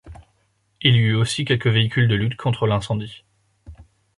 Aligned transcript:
Il 0.81 0.95
y 0.95 0.99
eut 0.99 1.13
aussi 1.13 1.45
quelques 1.45 1.67
véhicules 1.67 2.07
de 2.07 2.15
lutte 2.15 2.35
contre 2.35 2.65
l'incendie. 2.65 3.23